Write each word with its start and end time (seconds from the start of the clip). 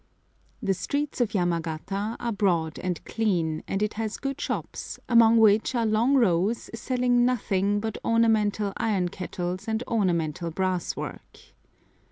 The 0.63 0.73
streets 0.73 1.21
of 1.21 1.33
Yamagata 1.35 2.15
are 2.19 2.31
broad 2.31 2.79
and 2.79 3.05
clean, 3.05 3.61
and 3.67 3.83
it 3.83 3.93
has 3.93 4.17
good 4.17 4.41
shops, 4.41 4.97
among 5.07 5.37
which 5.37 5.75
are 5.75 5.85
long 5.85 6.15
rows 6.15 6.71
selling 6.73 7.23
nothing 7.23 7.79
but 7.79 7.99
ornamental 8.03 8.73
iron 8.77 9.09
kettles 9.09 9.67
and 9.67 9.83
ornamental 9.87 10.49
brasswork. 10.49 11.53